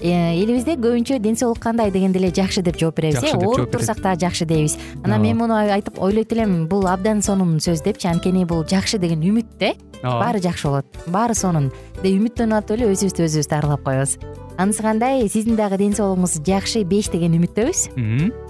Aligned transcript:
элибизде 0.00 0.76
көбүнчө 0.80 1.18
ден 1.20 1.36
соолук 1.36 1.60
кандай 1.62 1.90
дегенде 1.92 2.18
эле 2.18 2.30
жакшы 2.34 2.62
деп 2.62 2.78
жооп 2.80 2.96
беребиз 2.96 3.22
э? 3.22 3.34
ооруп 3.36 3.70
турсак 3.70 4.00
дагы 4.00 4.20
жакшы 4.20 4.46
дейбиз. 4.46 4.78
Анан 5.04 5.22
мен 5.22 5.36
муну 5.36 5.54
айтып 5.54 6.00
ойлойт 6.00 6.32
элем 6.32 6.66
бул 6.68 6.86
абдан 6.88 7.22
сонун 7.22 7.58
сөз 7.60 7.84
депчи 7.84 8.08
анткени 8.08 8.44
бул 8.44 8.64
жакшы 8.64 8.98
деген 8.98 9.20
үмүт 9.20 9.56
да 9.60 9.74
ооба 10.02 10.18
баары 10.24 10.40
жакшы 10.40 10.68
болот. 10.68 10.86
Баары 11.06 11.34
сонун. 11.34 11.70
Деп 12.02 12.16
үмүттөнүп 12.16 12.62
атып 12.62 12.78
эле 12.78 12.92
өзүбүздү 12.94 13.26
өзүбүз 13.28 13.50
дарылап 13.50 13.84
коебуз. 13.84 14.16
Анысы 14.56 14.82
кандай? 14.82 15.28
Сиздин 15.28 15.56
дагы 15.56 15.76
ден 15.76 15.92
соолугуңуз 15.96 16.40
жакшы 16.46 16.84
беш 16.84 17.12
деген 17.12 17.36
үмүттөбүз 17.40 18.49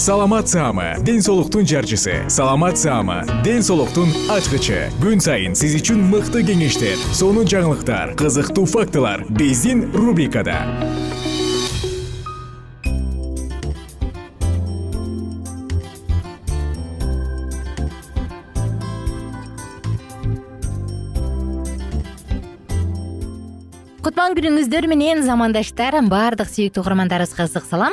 саламат 0.00 0.48
саама 0.48 0.94
ден 1.04 1.20
соолуктун 1.20 1.66
жарчысы. 1.66 2.24
Саламат 2.28 2.78
саама 2.78 3.26
ден 3.44 3.60
соолуктун 3.62 4.08
ачкычы. 4.32 4.88
Күн 4.96 5.20
сайын 5.20 5.52
сиз 5.52 5.76
үчүн 5.76 6.00
мыкты 6.08 6.40
кеңештер 6.40 6.96
сонун 7.12 7.44
жаңылыктар 7.44 8.16
кызыктуу 8.16 8.64
фактылар 8.64 9.26
биздин 9.28 9.92
рубрикада. 9.92 10.56
Кутман 24.00 24.32
күнүңүздөр 24.32 24.88
менен 24.88 25.26
замандаштар 25.28 26.00
баардык 26.08 26.48
сүйүктүү 26.48 26.88
угармандарыбызга 26.88 27.44
ысык 27.44 27.68
салам 27.68 27.92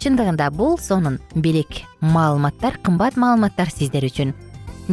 чындыгында 0.00 0.46
бул 0.56 0.78
сонун 0.80 1.18
белек 1.34 1.82
маалыматтар 2.00 2.78
кымбат 2.84 3.18
маалыматтар 3.20 3.68
сиздер 3.68 4.06
үчүн 4.08 4.32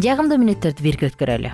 жагымдуу 0.03 0.37
мүнөттөрдү 0.41 0.83
бирге 0.83 1.07
өткөрөлү. 1.07 1.51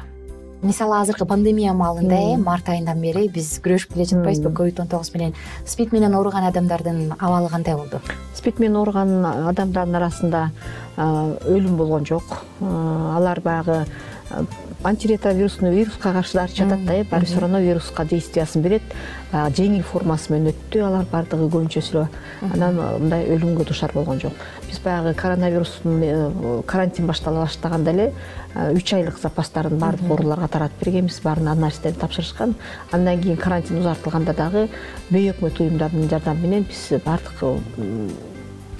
Мисалы 0.63 0.95
азыркы 0.97 1.27
пандемия 1.27 1.73
маалында 1.75 2.15
э 2.15 2.37
март 2.39 2.69
айынан 2.71 3.01
бери 3.03 3.27
биз 3.27 3.51
күрөшүп 3.63 3.93
келе 3.93 4.05
жатпайбызбы 4.09 4.53
ковид 4.55 4.79
он 4.79 4.87
тогуз 4.87 5.13
менен 5.13 5.35
спид 5.65 5.91
менен 5.91 6.15
ооруган 6.15 6.47
адамдардын 6.47 7.13
абалы 7.19 7.49
кандай 7.49 7.75
болду? 7.75 7.99
Спид 8.33 8.59
менен 8.59 8.77
ооруган 8.77 9.25
адамдардын 9.25 9.95
арасында 9.95 10.49
өлүм 10.97 11.75
болгон 11.77 12.05
жок. 12.05 12.23
Алар 12.61 13.41
баягы 13.41 13.85
антиретровирусный 14.83 15.73
вируска 15.73 16.13
каршы 16.13 16.33
дарчы 16.33 16.63
жатат 16.63 16.85
да 16.85 16.93
э 16.93 17.03
баары 17.03 17.25
все 17.25 17.39
равно 17.39 17.59
вируска 17.59 18.05
действиясын 18.05 18.61
берет 18.61 18.81
баягы 19.31 19.55
жеңил 19.55 19.83
формасы 19.83 20.33
менен 20.33 20.51
өттү 20.51 20.81
алар 20.85 21.05
баардыгы 21.11 21.47
көбүнчөсү 21.47 22.03
анан 22.53 22.75
мындай 22.75 23.25
өлүмгө 23.33 23.65
дуушар 23.69 23.93
болгон 23.93 24.19
жок. 24.19 24.33
Биз 24.67 24.79
баягы 24.83 25.13
коронавирустун 25.13 26.03
э, 26.03 26.61
карантин 26.67 27.07
баштала 27.07 27.45
баштаганда 27.45 27.91
эле 27.91 28.13
э, 28.53 28.73
үч 28.73 28.93
айлык 28.93 29.17
запастарын 29.21 29.77
баардык 29.77 30.11
ооруларга 30.11 30.47
таратып 30.47 30.83
бергенбиз 30.83 31.21
баарына 31.23 31.51
анализдерин 31.51 31.99
тапшырышкан. 31.99 32.55
Андан 32.91 33.21
кийин 33.21 33.37
карантин 33.37 33.79
узартылганда 33.79 34.33
дагы 34.33 34.67
бейөкмөт 35.09 35.59
уюмдардын 35.59 36.09
жардамы 36.09 36.47
менен 36.47 36.69
биз 36.69 37.01
баардык 37.05 37.43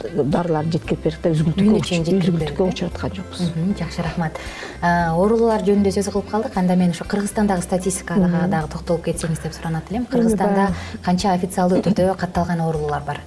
дарыларды 0.02 0.78
жеткирип 0.78 1.04
бердик 1.04 1.22
да 1.24 1.32
үзгүлтүккө 1.34 1.82
чейин 1.88 2.04
үзгүлтүккө 2.20 2.68
учраткан 2.72 3.16
жокпуз. 3.18 3.52
Жакшы 3.80 4.06
рахмат. 4.06 4.40
Оорулуулар 4.82 5.64
жөнүндө 5.68 5.94
сөз 5.96 6.12
кылып 6.12 6.30
калдык. 6.32 6.58
Анда 6.58 6.76
мен 6.76 6.92
ошо 6.92 7.06
кыргызстандагы 7.06 7.62
статистикага 7.62 8.48
дагы 8.52 8.72
токтолуп 8.74 9.06
кетсеңиз 9.08 9.44
деп 9.44 9.54
суранат 9.54 9.92
элем. 9.92 10.06
Кыргызстанда 10.06 10.72
канча 11.06 11.34
официалдуу 11.34 11.82
түрдө 11.86 12.16
катталган 12.18 12.62
оорулуулар 12.66 13.04
бар 13.08 13.22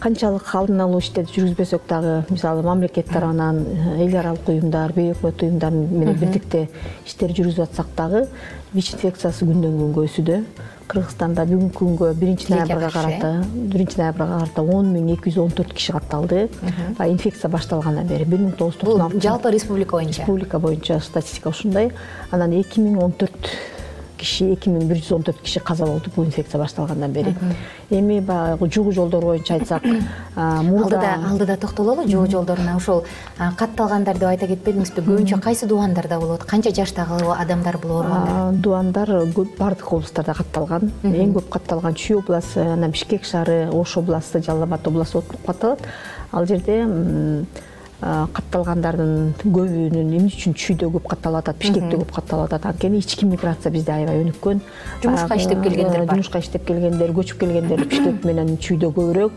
канчалык 0.00 0.48
алдын 0.56 0.80
алуу 0.80 1.00
иштерди 1.02 1.34
жүргүзбөсөк 1.34 1.84
дагы. 1.88 2.14
Мисалы 2.30 2.62
мамлекет 2.64 3.10
тарабынан 3.12 3.60
э, 3.60 4.06
эл 4.06 4.16
аралык 4.16 4.48
уюмдар 4.48 4.94
бейөкмөт 4.96 5.42
уюмдар 5.44 5.72
менен 5.72 6.16
бирдикте 6.16 6.68
иштер 7.06 7.34
жүргүзүп 7.36 7.66
атсак 7.66 7.92
дагы 7.96 8.26
вич 8.72 8.94
инфекциясы 8.94 9.44
күндөн 9.44 9.76
күнгө 9.82 10.04
өсүүдө. 10.08 10.38
Кыргызстанда 10.90 11.44
бүгүнкү 11.46 11.76
күнгө 11.78 12.12
биринчи 12.18 12.48
ноябрга 12.50 12.88
карата 12.90 13.32
биринчи 13.54 14.00
ноябрга 14.00 14.38
карата 14.40 14.62
он 14.62 14.88
миң 14.94 15.12
эки 15.14 15.30
жүз 15.30 15.44
он 15.44 15.52
төрт 15.54 15.74
киши 15.76 15.92
катталды. 15.92 16.48
Баягы 16.98 17.14
инфекция 17.14 17.50
башталгандан 17.50 18.08
бери 18.08 18.24
бир 18.24 18.40
миң 18.40 18.56
тогуз 18.58 18.78
жүз 18.78 18.86
токсон 18.86 19.04
алты 19.04 19.18
бул 19.18 19.26
жалпы 19.28 19.52
республика 19.52 19.98
боюнча. 19.98 20.22
Республика 20.22 20.58
боюнча 20.58 20.98
статистика 21.00 21.52
ушундай. 21.52 21.92
Анан 22.30 22.56
эки 22.58 22.80
миң 22.80 22.98
он 23.04 23.12
төрт 23.12 23.52
киши 24.20 24.50
эки 24.54 24.70
миң 24.70 24.86
бир 24.90 25.00
жүз 25.00 25.14
он 25.16 25.24
төрт 25.26 25.40
киши 25.44 25.60
каза 25.64 25.86
болду 25.88 26.12
бул 26.14 26.24
инфекция 26.24 26.60
башталгандан 26.60 27.12
бери. 27.12 27.34
Эми 27.90 28.20
баягы 28.20 28.68
жугу 28.70 28.92
жолдор 28.92 29.24
боюнча 29.24 29.54
айтсак 29.54 29.84
алдыда 30.36 31.16
алдыда 31.30 31.56
токтололу 31.56 32.06
жугу 32.08 32.30
жолдоруна 32.30 32.76
ошол 32.76 33.04
катталгандар 33.38 34.18
деп 34.18 34.28
айта 34.28 34.46
кетпедиңизби? 34.50 35.04
Көбүнчө 35.06 35.40
кайсы 35.40 35.66
дубандарда 35.66 36.20
болот? 36.20 36.44
Канча 36.44 36.74
жаштагы 36.76 37.24
адамдар 37.34 37.78
бул 37.78 38.00
ооругандар 38.00 38.52
дубандар 38.52 39.14
баардык 39.58 39.92
областтарда 39.92 40.34
катталган. 40.34 40.92
Эң 41.02 41.34
көп 41.38 41.50
катталган 41.56 41.96
чүй 41.98 42.20
областы 42.20 42.64
анан 42.64 42.92
бишкек 42.92 43.24
шаары 43.24 43.68
ош 43.72 43.96
областы 44.00 44.42
жалал 44.42 44.68
абад 44.68 44.86
областы 44.86 45.22
катталат. 45.46 45.80
Ал 46.32 46.46
жерде 46.46 46.84
катталгандардын 48.00 49.34
көбүнүн 49.44 50.12
эмне 50.16 50.30
үчүн 50.30 50.54
чүйдө 50.56 50.88
көп 50.94 51.10
катталып 51.12 51.42
атат 51.42 51.58
бишкекте 51.60 51.98
көп 52.00 52.14
катталып 52.16 52.46
атат 52.48 52.66
анткени 52.70 53.02
ички 53.02 53.26
миграция 53.28 53.72
бизде 53.72 53.92
аябай 53.92 54.22
өнүккөн. 54.22 54.62
Жумушка 55.02 55.36
иштеп 55.36 55.62
келгендер 55.62 56.06
бар. 56.06 56.14
жумушка 56.14 56.40
иштеп 56.40 56.64
келгендер 56.64 57.12
көчүп 57.12 57.42
келгендер 57.44 57.84
бишкек 57.84 58.24
менен 58.24 58.56
чүйдө 58.56 58.92
көбүрөөк. 58.96 59.32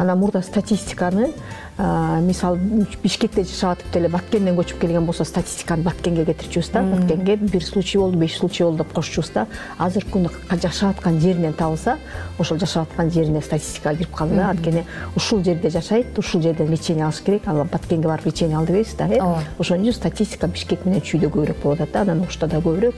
Анан 0.00 0.18
мурда 0.18 0.42
статистиканы 0.42 1.30
мисалы 1.78 2.58
бишкекте 3.04 3.44
жашап 3.44 3.76
атып 3.78 3.92
деле 3.94 4.08
баткенден 4.10 4.56
көчүп 4.58 4.80
келген 4.82 5.04
болсо 5.06 5.22
статистиканы 5.24 5.84
баткенге 5.86 6.24
кетирчүбүз 6.26 6.70
да. 6.74 6.82
Баткенге 6.82 7.36
бир 7.36 7.62
случай 7.62 8.00
болду 8.00 8.18
беш 8.18 8.38
случай 8.38 8.64
болду 8.66 8.82
деп 8.82 8.92
кошчубуз 8.96 9.30
да. 9.34 9.46
Азыркы 9.78 10.10
күндө 10.16 10.58
жашап 10.60 10.96
аткан 10.96 11.20
жеринен 11.22 11.54
табылса 11.54 11.98
ошол 12.38 12.58
жашап 12.58 12.90
аткан 12.90 13.12
жерине 13.14 13.42
статистикага 13.42 14.00
кирип 14.00 14.16
калды 14.16 14.40
да. 14.40 14.48
Анткени 14.50 14.84
ушул 15.14 15.44
жерде 15.44 15.70
жашайт 15.70 16.18
ушул 16.18 16.42
жерден 16.42 16.66
лечение 16.68 17.04
алыш 17.04 17.20
керек 17.22 17.46
ал 17.46 17.62
баткенге 17.64 18.08
барып 18.08 18.26
лечение 18.26 18.56
ал 18.58 18.66
дебейбиз 18.66 18.94
да 18.98 19.06
э? 19.06 19.20
Ооба. 19.20 19.44
Ошон 19.58 19.84
үчүн 19.86 19.94
статистика 19.94 20.48
бишкек 20.48 20.84
менен 20.84 21.00
чүйдө 21.00 21.30
көбүрөөк 21.30 21.62
болуп 21.62 21.80
атат 21.80 21.92
да 21.92 22.00
анан 22.00 22.26
ошто 22.26 22.48
да 22.48 22.58
көбүрөөк. 22.58 22.94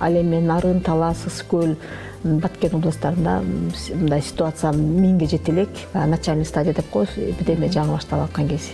Ал 0.00 0.16
эми 0.16 0.40
нарын 0.40 0.80
талас 0.80 1.26
ысык 1.28 1.52
көл 1.52 1.76
баткен 2.24 2.76
областарында 2.78 3.40
мындай 3.42 4.22
ситуация 4.22 4.72
миңге 4.72 5.26
жете 5.26 5.52
элек. 5.52 5.68
Баягы 5.92 6.10
начальный 6.10 6.44
стадия 6.44 6.72
деп 6.74 6.90
коебуз 6.90 7.16
эпидемия 7.16 7.68
жаңы 7.68 7.96
башталып 7.96 8.30
аткан 8.30 8.48
кези 8.48 8.72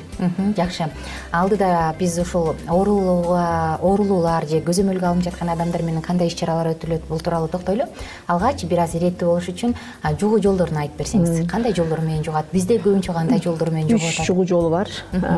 жакшы. 0.56 0.88
Алдыда 1.32 1.94
биз 1.98 2.18
ушул 2.18 2.54
оорулуулар 2.68 4.46
же 4.48 4.60
көзөмөлгө 4.60 5.06
алынып 5.06 5.24
жаткан 5.30 5.48
адамдар 5.54 5.82
менен 5.82 6.02
кандай 6.02 6.28
иш 6.28 6.34
чаралар 6.34 6.74
өтүлөт 6.74 7.08
бул 7.08 7.20
тууралуу 7.20 7.48
токтойлу. 7.48 7.86
Алгач 8.26 8.64
бир 8.64 8.84
аз 8.84 8.94
иреттүү 8.98 9.28
болуш 9.28 9.48
үчүн 9.48 9.74
жугуу 10.20 10.40
жолдорун 10.42 10.82
айтып 10.82 10.98
берсеңиз. 11.00 11.46
Кандай 11.48 11.72
жолдор 11.74 12.00
менен 12.00 12.24
жугат? 12.24 12.50
Бизде 12.52 12.78
көбүнчө 12.78 13.14
кандай 13.14 13.40
жолдор 13.40 13.70
менен 13.70 13.88
жугуп 13.88 14.08
атат? 14.08 14.20
үч 14.20 14.26
жугуу 14.26 14.46
жолу 14.46 14.70
бар. 14.70 14.88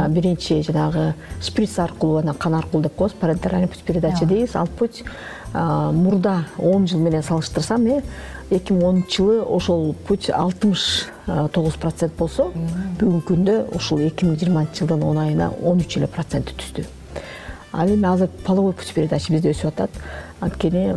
Биринчи 0.08 0.62
жанагы 0.62 1.14
шприц 1.42 1.78
аркылуу 1.78 2.18
анан 2.24 2.34
кан 2.34 2.54
аркылуу 2.54 2.82
деп 2.82 2.96
коебуз 2.96 3.16
парентеральный 3.20 3.68
путь 3.68 3.82
передачи 3.82 4.24
дейбиз. 4.24 4.56
Ал 4.56 4.66
путь 4.66 5.04
мурда 5.52 6.44
он 6.58 6.86
жыл 6.86 7.00
менен 7.00 7.22
салыштырсам 7.22 7.86
э 7.86 8.02
эки 8.50 8.72
миң 8.72 8.84
онунчу 8.84 9.26
жылы 9.26 9.42
ошол 9.42 9.94
путь 10.06 10.30
алтымыш 10.30 11.06
тогуз 11.52 11.74
процент 11.74 12.14
болсо 12.18 12.50
бүгүнкү 12.98 13.26
күндө 13.34 13.58
ушул 13.74 14.00
эки 14.00 14.24
миң 14.24 14.38
жыйырманчы 14.38 14.84
жылдын 14.84 15.02
он 15.02 15.18
айына 15.18 15.52
он 15.62 15.78
үч 15.80 15.98
эле 15.98 16.06
проценти 16.06 16.54
түздү 16.54 16.86
ал 17.72 17.88
эми 17.88 18.06
азыр 18.06 18.28
половой 18.44 18.72
путь 18.72 18.92
передачи 18.94 19.32
бизде 19.32 19.50
өсүп 19.52 19.68
атат. 19.68 19.90
Анткени 20.40 20.94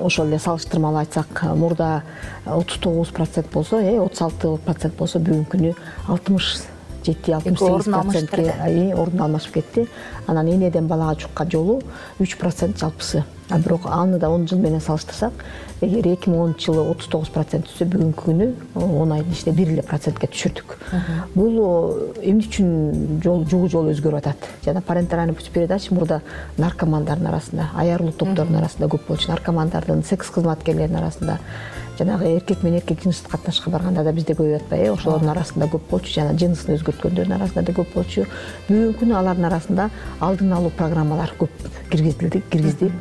ошол 0.00 0.28
эле 0.28 0.38
салыштырмалуу 0.38 0.98
айтсак 0.98 1.42
мурда 1.56 2.02
отуз 2.46 2.78
тогуз 2.78 3.08
процент 3.08 3.50
болсо 3.52 3.80
э 3.80 3.98
отуз 3.98 4.22
алты 4.22 4.56
процент 4.64 4.94
болсо 4.96 5.18
бүгүнкү 5.18 5.58
күнү 5.58 5.74
алтымыш 6.08 6.62
жети 7.04 7.32
алтымыш 7.32 7.58
сегиз 7.58 7.84
процентке 7.84 8.94
ордун 8.96 9.20
алмашып 9.20 9.54
кетти. 9.54 9.88
Анан 10.26 10.48
энеден 10.48 10.86
балага 10.86 11.20
жуккан 11.20 11.50
жолу 11.50 11.82
үч 12.18 12.38
процент 12.38 12.78
жалпысы 12.78 13.24
а 13.50 13.58
бирок 13.58 13.86
аны 13.86 14.18
да 14.18 14.30
он 14.30 14.48
жыл 14.48 14.58
менен 14.58 14.80
салыштырсак 14.80 15.32
эгер 15.84 16.06
эки 16.14 16.30
миң 16.30 16.40
онунчу 16.40 16.72
жылы 16.72 16.84
отуз 16.90 17.08
тогуз 17.12 17.28
процент 17.34 17.68
түзсө 17.68 17.86
бүгүнкү 17.92 18.24
күнү 18.24 18.46
он 18.80 19.12
айдын 19.12 19.32
ичинде 19.32 19.52
бир 19.58 19.72
эле 19.74 19.82
процентке 19.82 20.28
түшүрдүк. 20.32 20.76
Бул 21.34 21.58
эмне 22.22 22.46
үчүн 22.46 23.20
жугуу 23.24 23.68
жол 23.68 23.90
өзгөрүп 23.92 24.22
атат? 24.22 24.48
Жана 24.64 24.80
парентеральный 24.80 25.34
путь 25.34 25.50
передачи 25.52 25.92
мурда 25.92 26.22
наркомандардын 26.56 27.28
арасында 27.32 27.70
аярылуу 27.74 28.12
топтордун 28.12 28.62
арасында 28.62 28.88
көп 28.94 29.08
болчу. 29.08 29.30
Наркомандардын 29.32 30.04
секс 30.04 30.30
кызматкерлердин 30.30 31.02
арасында 31.02 31.38
жанагы 31.98 32.32
эркек 32.36 32.62
менен 32.62 32.80
эркек 32.80 33.02
жыныстык 33.02 33.30
катнашка 33.30 33.70
барганда 33.70 34.02
да 34.04 34.12
бизде 34.12 34.34
көбөйүп 34.34 34.64
атпайбы 34.64 34.86
э 34.88 34.94
ошолордун 34.94 35.30
арасында 35.30 35.68
көп 35.70 35.90
болчу. 35.90 36.14
Жана 36.14 36.32
жынысын 36.38 36.74
өзгөрткөндөрдүн 36.78 37.36
арасында 37.36 37.62
да 37.62 37.76
көп 37.76 37.94
болчу. 37.94 38.26
Бүгүнкү 38.68 39.04
күнү 39.04 39.14
алардын 39.20 39.50
арасында 39.50 39.90
алдын 40.20 40.52
алуу 40.52 40.72
программалар 40.74 41.36
көп 41.38 41.50
киргизилди 41.90 42.42
киргиздик 42.50 42.92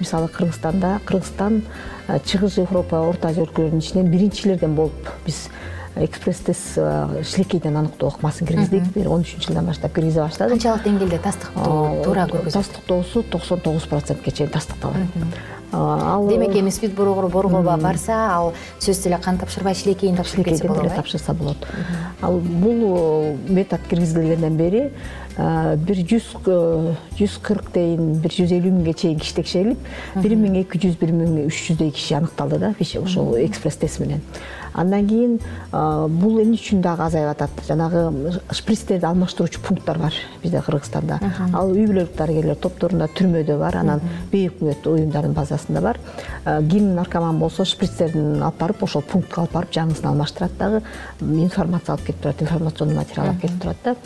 мисалы 0.00 0.28
кыргызстанда 0.28 1.00
кыргызстан 1.04 1.62
чыгыш 2.24 2.58
европа 2.62 3.00
орто 3.00 3.28
азия 3.28 3.44
өлкөлөрүнүн 3.46 3.82
ичинен 3.82 4.10
биринчилерден 4.12 4.74
болуп 4.74 5.10
биз 5.26 5.48
экспресс 5.96 6.42
тест 6.44 6.74
шилекейден 6.76 7.76
аныктоо 7.76 8.10
ыкмасын 8.10 8.46
киргиздик 8.46 8.84
бир 8.94 9.08
он 9.08 9.24
үчүнчү 9.24 9.48
жылдан 9.48 9.66
баштап 9.70 9.94
киргизе 9.96 10.20
баштадык. 10.20 10.58
Канчалык 10.58 10.84
деңгээлде 10.84 11.20
тастыктоо 11.24 12.02
туура 12.04 12.26
көргөзөт 12.28 12.58
тастыктоосу 12.60 13.22
токсон 13.32 13.60
тогуз 13.64 13.88
процентке 13.88 14.30
чейин 14.30 14.52
тастыкталат 14.52 14.96
ал 15.72 16.28
демек 16.28 16.54
эми 16.56 16.70
спид 16.70 16.94
борборго 16.94 17.62
барса 17.62 18.14
ал 18.30 18.52
сөзсүз 18.78 19.06
эле 19.06 19.18
кан 19.22 19.38
тапшырбай 19.38 19.74
шилекейин 19.74 20.16
тапшырып 20.16 20.48
кетсе 20.48 20.68
болобу 20.68 20.86
эле 20.86 20.94
тапшырса 20.94 21.34
болот. 21.34 21.56
Ал 22.22 22.38
бул 22.38 23.36
метод 23.48 23.80
киргизилгенден 23.90 24.56
бери 24.56 24.90
бир 25.36 25.98
жүз 26.00 26.30
жүз 27.18 27.38
кырк 27.44 27.72
дейин 27.74 28.14
бир 28.22 28.32
жүз 28.32 28.54
элүү 28.56 28.72
миңге 28.78 28.94
чейин 28.96 29.18
киши 29.20 29.34
текшерилип 29.36 30.22
бир 30.22 30.36
миң 30.36 30.62
эки 30.62 30.80
жүз 30.80 30.96
бир 31.00 31.12
миң 31.12 31.42
үч 31.46 31.58
жүздөй 31.66 31.92
киши 31.92 32.16
аныкталды 32.16 32.58
да 32.62 32.74
ошол 33.02 33.36
экспресс 33.44 33.76
тест 33.76 34.00
менен 34.00 34.22
андан 34.76 35.08
кийин 35.08 35.38
бул 35.72 36.38
эмне 36.42 36.58
үчүн 36.58 36.82
дагы 36.84 37.06
азайып 37.06 37.30
атат 37.32 37.50
жанагы 37.66 38.38
шприцтерди 38.52 39.06
алмаштыруучу 39.08 39.60
пункттар 39.64 39.98
бар 39.98 40.14
бизде 40.42 40.60
кыргызстанда. 40.60 41.18
Ал 41.52 41.72
үй 41.72 41.86
бүлөлүк 41.88 42.14
дарыгерлер 42.16 42.60
топторунда 42.60 43.08
түрмөдө 43.16 43.58
бар 43.58 43.80
анан 43.80 44.04
бейик 44.32 44.60
үкмөттүк 44.60 44.92
уюмдардын 44.92 45.34
базасында 45.34 45.80
бар. 45.80 46.00
Ким 46.70 46.94
наркоман 46.94 47.38
болсо 47.40 47.64
шприцтерин 47.64 48.42
алып 48.42 48.60
барып 48.60 48.82
ошол 48.84 49.02
пунктка 49.02 49.42
алып 49.42 49.56
барып 49.56 49.72
жаңысын 49.76 50.10
алмаштырат 50.12 50.58
дагы. 50.58 50.82
Информация 51.20 51.94
алып 51.94 52.06
кетип 52.06 52.22
турат 52.22 52.42
информационный 52.42 52.96
материал 52.96 53.30
алып 53.30 53.42
кетип 53.42 53.62
турат 53.62 53.76
да. 53.84 53.96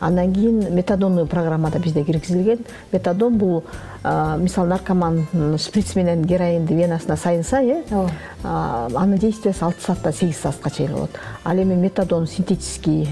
Андан 0.00 0.32
кийин 0.32 0.74
метадонный 0.74 1.26
программа 1.26 1.70
да 1.70 1.78
бизде 1.78 2.04
киргизилген. 2.04 2.64
Метадон 2.92 3.38
бул 3.38 3.64
мисалы 4.02 4.68
наркоман 4.68 5.26
шприц 5.58 5.94
менен 5.94 6.24
героинди 6.24 6.72
венасына 6.72 7.16
сайынса 7.16 7.60
э? 7.62 7.82
Ооба 7.90 9.00
анын 9.00 9.18
действиясы 9.18 9.62
алты 9.64 9.82
сааттан 9.82 10.12
сегиз 10.12 10.38
саатка 10.40 10.70
чейин 10.70 10.92
болот 10.92 11.10
ал 11.44 11.56
эми 11.56 11.74
метадон 11.74 12.26
синтетический 12.26 13.08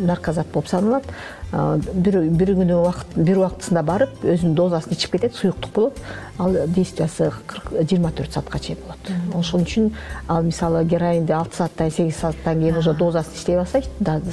наркозат 0.00 0.46
болуп 0.52 0.68
саналат 0.68 1.04
бир 1.52 2.50
күнү 2.58 2.74
убакыт 2.80 3.14
бир 3.16 3.38
убактысында 3.38 3.82
барып 3.86 4.24
өзүнүн 4.24 4.54
дозасын 4.58 4.92
ичип 4.96 5.12
кетет 5.12 5.34
суюктук 5.34 5.72
болот. 5.72 6.00
Ал 6.38 6.56
действиясы 6.66 7.30
жыйырма 7.70 8.10
төрт 8.12 8.32
саатка 8.34 8.58
чейин 8.58 8.80
болот. 8.82 9.12
Ошон 9.34 9.62
үчүн 9.62 9.92
ал 10.28 10.42
мисалы 10.42 10.84
героинди 10.84 11.32
алты 11.32 11.56
сааттан 11.56 11.90
сегиз 11.90 12.16
сааттан 12.16 12.60
кийин 12.60 12.76
уже 12.76 12.94
дозасын 12.94 13.34
иштей 13.34 13.58
алса 13.58 13.82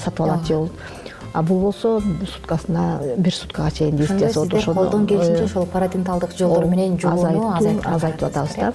сатып 0.03 0.21
алат 0.21 0.47
же 0.47 0.69
а 1.33 1.41
бул 1.41 1.59
болсо 1.61 1.99
суткасына 2.01 3.01
бир 3.17 3.33
суткага 3.33 3.71
чейин 3.71 3.97
болот 3.97 4.11
ошондо 4.11 4.59
сиздер 4.59 4.73
колдон 4.73 5.07
келишинче 5.07 5.43
ошол 5.43 5.65
паратенталдык 5.65 6.37
жолдор 6.37 6.65
менен 6.65 6.99
жууну 6.99 7.49
азайтып 7.55 8.23
атабыз 8.29 8.55
да 8.55 8.73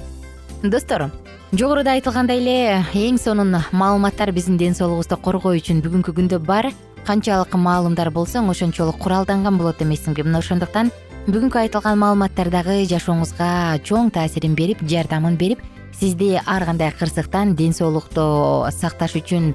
достор 0.63 1.11
жогоруда 1.53 1.95
айтылгандай 1.95 2.43
эле 2.43 2.85
эң 2.93 3.19
сонун 3.19 3.57
маалыматтар 3.73 4.33
биздин 4.33 4.59
ден 4.59 4.75
соолугубузду 4.75 5.17
коргоо 5.17 5.55
үчүн 5.57 5.81
бүгүнкү 5.85 6.13
күндө 6.19 6.39
бар. 6.45 6.73
Канчалык 7.07 7.55
маалымдар 7.57 8.11
болсоң 8.13 8.51
ошончолук 8.51 8.99
куралданган 9.01 9.57
болот 9.57 9.81
эмессиңби 9.81 10.27
мына 10.27 10.43
ошондуктан 10.43 10.91
бүгүнкү 11.29 11.63
айтылган 11.63 11.97
маалыматтар 12.03 12.51
дагы 12.53 12.83
жашооңузга 12.91 13.79
чоң 13.89 14.11
таасирин 14.13 14.59
берип 14.59 14.83
жардамын 14.85 15.39
берип 15.41 15.63
сизди 15.99 16.41
ар 16.47 16.65
кандай 16.65 16.93
кырсыктан 16.93 17.55
ден 17.57 17.73
соолукту 17.73 18.67
сакташ 18.71 19.17
үчүн 19.19 19.55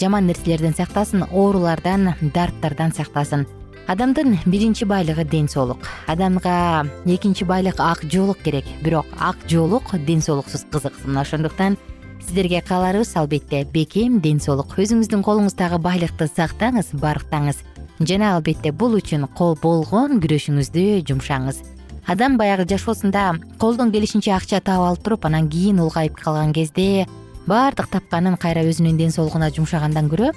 жаман 0.00 0.26
нерселерден 0.26 0.74
сактасын 0.76 1.26
оорулардан 1.32 2.14
дарттардан 2.20 2.92
сактасын. 2.94 3.46
Адамдын 3.86 4.38
биринчи 4.46 4.84
байлыгы 4.84 5.24
ден 5.24 5.48
соолук. 5.48 5.78
Адамга 6.06 6.86
экинчи 7.04 7.44
байлык 7.44 7.80
ак 7.80 8.02
жоолук 8.02 8.38
керек. 8.42 8.64
Бирок 8.82 9.06
ак 9.18 9.36
жоолук 9.48 9.94
ден 10.06 10.22
соолуксуз 10.22 10.66
кызык 10.70 10.92
мына 11.04 11.20
ошондуктан 11.20 11.76
сиздерге 12.20 12.62
кааларыбыз 12.62 13.16
албетте 13.16 13.64
бекем 13.64 14.20
ден 14.20 14.40
соолук. 14.40 14.78
Өзүңүздүн 14.78 15.22
колуңуздагы 15.22 15.78
байлыкты 15.78 16.26
сактаңыз 16.26 16.94
барктаңыз. 16.94 17.62
Жана 18.00 18.36
албетте 18.36 18.72
бул 18.72 18.98
үчүн 18.98 19.26
болгон 19.38 20.20
күрөшүңүздү 20.20 21.06
жумшаңыз 21.06 21.75
адам 22.06 22.36
баягы 22.38 22.66
жашоосунда 22.68 23.34
колдон 23.58 23.90
келишинче 23.92 24.32
акча 24.32 24.60
таап 24.60 24.90
алып 24.90 25.02
туруп 25.02 25.26
анан 25.26 25.48
кийин 25.50 25.80
улгайып 25.80 26.14
калган 26.20 26.52
кезде 26.52 27.06
баардык 27.46 27.90
тапканын 27.90 28.36
кайра 28.36 28.62
өзүнүн 28.62 28.96
ден 28.96 29.10
соолугуна 29.10 29.50
жумшагандан 29.50 30.08
көрө 30.10 30.32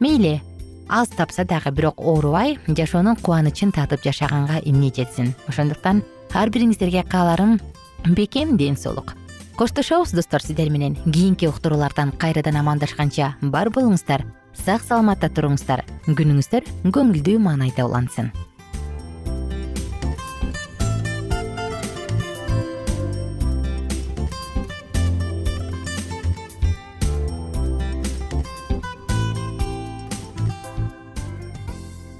мейли 0.00 0.40
аз 0.88 1.08
тапса 1.08 1.44
дагы 1.44 1.70
бирок 1.70 2.00
оорубай 2.00 2.58
жашоонун 2.68 3.16
кубанычын 3.16 3.72
татып 3.72 4.02
жашаганга 4.02 4.60
эмне 4.64 4.90
жетсин? 4.94 5.34
Ошондуктан 5.48 6.02
ар 6.32 6.50
бириңиздерге 6.50 7.04
кааларым 7.04 7.58
бекем 8.06 8.56
ден 8.56 8.76
соолук. 8.76 9.14
Коштошобуз 9.56 10.12
достор 10.12 10.40
сиздер 10.40 10.70
менен. 10.70 10.96
Кийинки 11.04 11.46
уктуруулардан 11.46 12.12
кайрадан 12.12 12.56
амандашканча 12.56 13.34
бар 13.42 13.70
болуңуздар 13.70 14.24
сак 14.54 14.82
саламатта 14.82 15.28
туруңуздар. 15.28 15.84
Күнүңүздөр 16.06 16.64
көңүлдүү 16.94 17.38
маанайда 17.38 17.84
улансын 17.86 18.32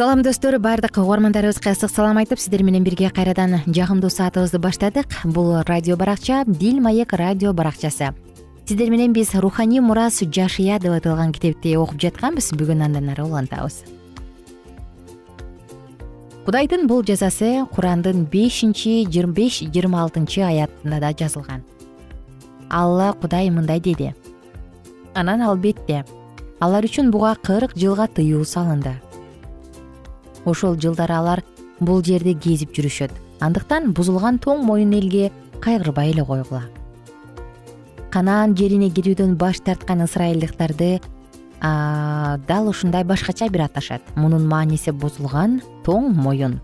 салам 0.00 0.22
достор. 0.22 0.58
Баардык 0.58 0.96
угармандарыбызга 0.96 1.74
ысык 1.74 1.90
салам 1.92 2.16
айтып 2.16 2.40
сиздер 2.40 2.62
менен 2.64 2.80
бирге 2.82 3.10
кайрадан 3.12 3.58
жагымдуу 3.66 4.08
саатыбызды 4.08 4.58
баштадык. 4.58 5.04
Бул 5.24 5.60
радио 5.68 5.94
баракча 5.94 6.44
дил 6.46 6.80
маек 6.80 7.12
радио 7.12 7.52
баракчасы. 7.52 8.14
Сиздер 8.64 8.88
менен 8.88 9.12
биз 9.12 9.34
руханий 9.34 9.80
мурас 9.80 10.22
жашыя 10.22 10.78
деп 10.80 10.94
аталган 10.96 11.34
китепти 11.34 11.74
окуп 11.76 12.00
жатканбыз. 12.00 12.48
Бүгүн 12.56 12.80
андан 12.86 13.10
ары 13.10 13.26
улантабыз. 13.26 13.84
Кудайдын 16.46 16.86
бул 16.86 17.04
жазасы 17.04 17.66
курандын 17.68 18.24
бешинчи 18.24 19.04
жыйырма 19.04 19.34
беш 19.34 19.60
жыйырма 19.60 20.00
алтынчы 20.00 20.40
аятында 20.40 21.00
да 21.00 21.12
жазылган. 21.12 21.60
Алла 22.70 23.12
кудай 23.20 23.50
мындай 23.50 23.80
деди. 23.80 24.14
Анан 25.12 25.42
албетте 25.42 26.06
алар 26.58 26.88
үчүн 26.88 27.10
буга 27.10 27.36
кырк 27.36 27.76
жылга 27.76 28.08
тыюу 28.08 28.46
салынды 28.46 28.96
ошол 30.44 30.76
жылдары 30.80 31.14
алар 31.14 31.42
бул 31.80 32.02
жерди 32.04 32.34
кезип 32.34 32.72
жүрүшөт. 32.76 33.12
Андыктан 33.40 33.92
бузулган 33.96 34.38
тоң 34.38 34.64
моюн 34.64 34.92
элге 34.92 35.30
кайгырбай 35.60 36.12
эле 36.12 36.24
койгула. 36.24 36.64
Канаан 38.10 38.56
жерине 38.56 38.90
кирүүдөн 38.90 39.36
баш 39.38 39.60
тарткан 39.64 40.04
ысрайылдыктарды 40.04 41.00
дал 41.60 42.68
ушундай 42.68 43.04
башкача 43.04 43.48
бир 43.48 43.62
аташат. 43.68 44.02
Мунун 44.16 44.46
мааниси 44.48 44.90
бузулган 44.92 45.60
тоң 45.84 46.12
моюн. 46.14 46.60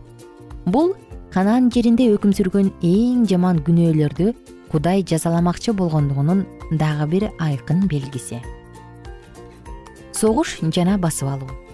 Бул 0.67 0.95
канаан 1.33 1.71
жеринде 1.71 2.11
өкүм 2.15 2.35
сүргөн 2.37 2.73
эң 2.83 3.27
жаман 3.31 3.61
күнөөлөрдү 3.65 4.33
кудай 4.73 5.05
жазаламакчы 5.07 5.73
болгондугунун 5.73 6.47
дагы 6.73 7.07
бир 7.13 7.31
айкын 7.39 7.87
белгиси. 7.89 8.43
Согуш 10.13 10.59
жана 10.73 10.99
басып 10.99 11.29
алуу 11.29 11.66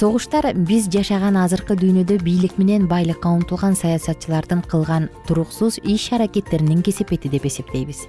согуштар 0.00 0.46
биз 0.56 0.86
жашаган 0.88 1.36
азыркы 1.36 1.74
дүйнөдө 1.76 2.22
бийлик 2.24 2.54
менен 2.56 2.86
байлыкка 2.88 3.28
умтулган 3.36 3.74
саясатчылардын 3.76 4.62
кылган 4.70 5.10
туруксуз 5.28 5.76
иш 5.84 6.06
аракеттеринин 6.16 6.80
кесепети 6.80 7.28
деп 7.28 7.44
эсептейбиз. 7.44 8.06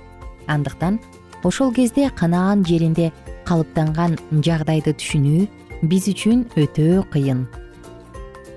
Андыктан 0.48 1.02
ошол 1.44 1.74
кезде 1.74 2.08
канаан 2.16 2.64
жеринде 2.64 3.10
калыптанган 3.44 4.16
жагдайды 4.32 4.94
түшүнүү 4.96 5.50
биз 5.92 6.08
үчүн 6.14 6.46
өтө 6.64 7.04
кыйын. 7.12 7.44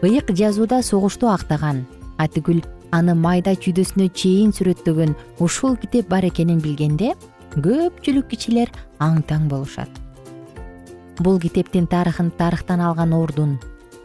Ыйык 0.06 0.30
жазууда 0.30 0.82
согушту 0.86 1.32
актаган 1.34 1.82
атүгүл 2.22 2.62
аны 2.94 3.18
майда 3.18 3.56
чүйдөсүнө 3.58 4.12
чейин 4.14 4.54
сүрөттөгөн 4.54 5.18
ушул 5.42 5.74
китеп 5.82 6.06
бар 6.06 6.30
экенин 6.30 6.62
билгенде 6.62 7.16
көпчүлүк 7.58 8.30
кишилер 8.30 8.70
аң 9.02 9.24
таң 9.26 9.50
болушат 9.50 10.03
бул 11.18 11.38
китептин 11.40 11.86
тарыхын 11.86 12.30
тарыхтан 12.30 12.80
алган 12.80 13.12
ордун. 13.12 13.58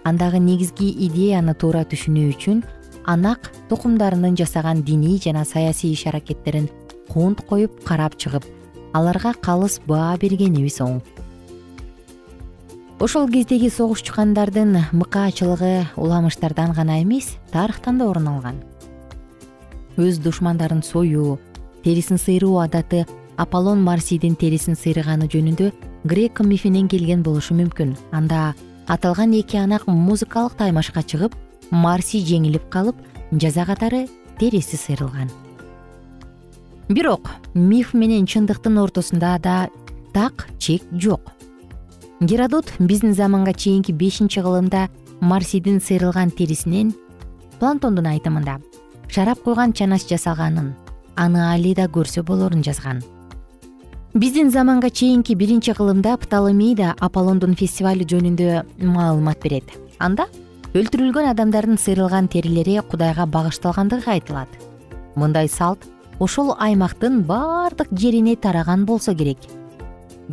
Андагы 0.04 0.39
негизги 0.39 0.89
идеяны 1.08 1.54
туура 1.54 1.84
түшүнүү 1.84 2.30
үчүн 2.34 2.63
анак 3.06 3.51
тукумдарынын 3.70 4.38
жасаган 4.38 4.84
диний 4.84 5.20
жана 5.20 5.46
саясий 5.46 5.94
иш 5.94 6.06
аракеттерин 6.08 6.70
кунт 7.10 7.42
коюп 7.42 7.84
карап 7.84 8.16
чыгып 8.18 8.46
аларга 8.94 9.34
калыс 9.34 9.80
баа 9.86 10.18
бергенибиз 10.18 10.80
оң. 10.82 11.01
Ошол 13.00 13.30
кездеги 13.32 13.70
согуш 13.70 14.01
чыккандардын 14.04 14.75
мыкаачылыгы 14.92 15.88
уламыштардан 15.96 16.74
гана 16.74 17.01
эмес 17.01 17.38
тарыхтан 17.51 17.98
да 17.98 18.10
орун 18.10 18.28
алган. 18.28 18.58
Өз 19.98 20.20
душмандарын 20.20 20.84
союу 20.84 21.39
терисин 21.84 22.18
сыйруу 22.18 22.60
адаты 22.60 23.06
аполлон 23.38 23.82
марсийдин 23.84 24.36
терисин 24.36 24.75
сыйрыганы 24.75 25.30
жөнүндө 25.32 25.72
грек 26.03 26.39
мифинен 26.39 26.88
келген 26.88 27.24
болушу 27.24 27.56
мүмкүн. 27.56 27.96
Анда 28.12 28.56
аталган 28.88 29.34
эки 29.34 29.58
анак 29.58 29.88
музыкалык 29.88 30.56
таймашка 30.58 31.03
чыгып 31.03 31.36
марси 31.72 32.24
жеңилип 32.25 32.70
калып 32.70 32.96
жаза 33.32 33.65
катары 33.65 34.08
териси 34.39 34.75
сыйрылган. 34.75 35.29
Бирок 36.89 37.29
миф 37.53 37.94
менен 37.94 38.25
чындыктын 38.25 38.79
ортосунда 38.82 39.38
да 39.39 39.70
так 40.13 40.48
чек 40.58 40.82
жок. 40.91 41.22
Геродот 42.20 42.74
биздин 42.79 43.13
заманга 43.13 43.53
чейинки 43.53 43.91
бешинчи 43.91 44.41
кылымда 44.41 44.89
марсидин 45.22 45.79
сыйрылган 45.82 46.32
терисинен 46.32 46.94
плантондун 47.60 48.08
айтымында 48.08 48.60
шарап 49.08 49.41
куйган 49.44 49.74
чанаш 49.74 50.06
жасалганын 50.08 50.74
аны 51.15 51.41
али 51.53 51.74
да 51.75 51.88
көрсө 51.91 52.24
болорун 52.24 52.63
жазган 52.63 53.03
биздин 54.13 54.50
заманга 54.50 54.89
чейинки 54.89 55.34
биринчи 55.34 55.74
кылымда 55.74 56.18
птоломей 56.18 56.75
да 56.75 56.96
аполлондун 57.00 57.54
фестивали 57.56 58.04
жөнүндө 58.04 58.66
маалымат 58.82 59.38
берет. 59.44 59.70
Анда 60.00 60.25
өлтүрүлгөн 60.74 61.30
адамдардын 61.30 61.78
сыйрылган 61.78 62.28
терилери 62.28 62.80
кудайга 62.82 63.28
багышталгандыгы 63.28 64.10
айтылат. 64.10 64.50
Мындай 65.16 65.48
салт 65.48 65.86
ошол 66.20 66.56
аймактын 66.58 67.22
баардык 67.22 67.94
жерине 67.94 68.36
тараган 68.36 68.86
болсо 68.86 69.13
керек. 69.13 69.38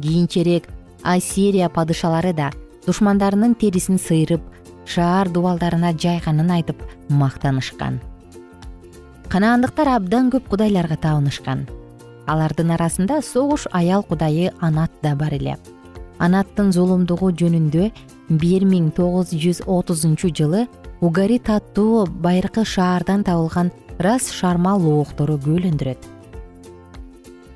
Кийинчерээк 0.01 0.69
ассирия 1.03 1.69
падышалары 1.69 2.33
да 2.33 2.51
душмандарынын 2.87 3.55
терисин 3.55 3.99
сыйрып 3.99 4.41
шаар 4.87 5.29
дубалдарына 5.29 5.93
жайганын 5.93 6.51
айтып 6.51 6.81
мактанышкан. 7.09 8.01
Канаандыктар 9.29 9.89
абдан 9.97 10.31
көп 10.31 10.49
кудайларга 10.49 10.97
табынышкан 10.97 11.67
алардын 12.27 12.75
арасында 12.77 13.21
согуш 13.23 13.67
аял 13.73 14.03
кудайы 14.03 14.53
анат 14.61 14.91
да 15.03 15.15
бар 15.15 15.35
эле. 15.35 15.57
Анаттын 16.19 16.73
зулумдугу 16.73 17.31
жөнүндө 17.33 17.91
бир 18.29 18.65
миң 18.65 18.91
тогуз 18.97 19.33
жүз 19.33 19.63
отузунчу 19.67 20.33
жылы 20.35 20.67
угарит 21.01 21.51
аттуу 21.51 22.07
байыркы 22.07 22.65
шаардан 22.65 23.25
табылган 23.25 23.71
рас 23.99 24.31
шармал 24.33 24.81
ооктору 24.81 25.37
күбөлөндүрөт 25.37 26.17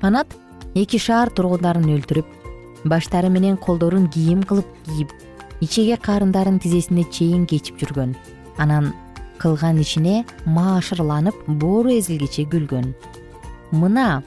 анат 0.01 0.33
эки 0.75 0.97
шаар 0.97 1.29
тургундарын 1.29 1.89
өлтүрүп 1.95 2.87
баштары 2.91 3.29
менен 3.29 3.57
колдорун 3.57 4.07
кийим 4.09 4.43
кылып 4.43 4.69
кийип 4.85 5.11
ичеге 5.61 5.97
карындарын 5.97 6.59
тизесине 6.59 7.05
чейин 7.11 7.45
кечип 7.45 7.77
жүргөн. 7.81 8.15
Анан 8.57 8.93
кылган 9.37 9.79
ишине 9.81 10.25
маашырланып 10.45 11.37
боору 11.47 11.93
эзилгече 11.93 12.47
күлгөн. 12.49 12.93
Мына 13.71 14.23